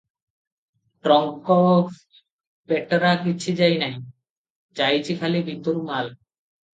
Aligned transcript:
Trunk 1.07 1.57
ପେଟରା 2.71 3.11
କିଛି 3.25 3.53
ଯାଇ 3.59 3.77
ନାହିଁ- 3.83 4.01
ଯାଇଚି 4.81 5.17
ଖାଲି 5.21 5.43
ଭିତରୁ 5.51 5.85
ମାଲ। 5.91 6.11